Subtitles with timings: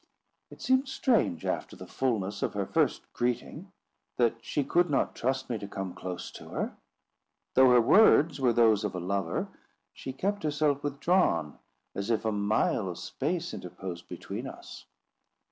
[0.49, 3.71] It seemed strange, after the fulness of her first greeting,
[4.17, 6.75] that she could not trust me to come close to her.
[7.53, 9.47] Though her words were those of a lover,
[9.93, 11.59] she kept herself withdrawn
[11.93, 14.87] as if a mile of space interposed between us.